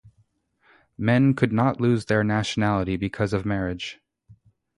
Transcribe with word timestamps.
Men 0.97 1.35
could 1.35 1.53
not 1.53 1.79
lose 1.79 2.05
their 2.07 2.23
nationality 2.23 2.97
because 2.97 3.33
of 3.33 3.45
marriage. 3.45 3.99